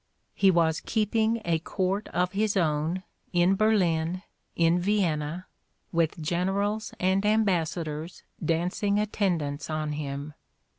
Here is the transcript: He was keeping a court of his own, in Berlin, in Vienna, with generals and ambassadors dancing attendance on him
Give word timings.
He 0.33 0.49
was 0.49 0.79
keeping 0.81 1.43
a 1.45 1.59
court 1.59 2.07
of 2.07 2.31
his 2.31 2.57
own, 2.57 3.03
in 3.33 3.53
Berlin, 3.55 4.23
in 4.55 4.79
Vienna, 4.79 5.45
with 5.91 6.19
generals 6.19 6.91
and 6.99 7.23
ambassadors 7.23 8.23
dancing 8.43 8.97
attendance 8.97 9.69
on 9.69 9.91
him 9.91 10.33